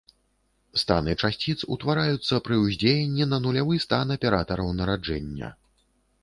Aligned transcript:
Станы 0.83 1.11
часціц 1.27 1.55
утвараюцца 1.75 2.39
пры 2.47 2.57
ўздзеянні 2.61 3.29
на 3.35 3.41
нулявы 3.45 3.75
стан 3.85 4.15
аператараў 4.17 4.73
нараджэння. 4.81 5.53